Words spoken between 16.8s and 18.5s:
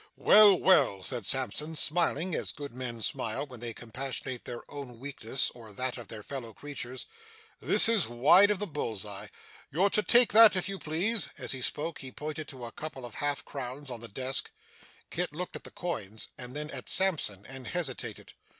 Sampson, and hesitated.